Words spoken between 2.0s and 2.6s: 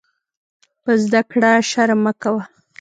مه کوۀ.